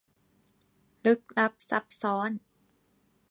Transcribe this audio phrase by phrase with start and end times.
[1.05, 2.31] ลึกลับซับซ้อน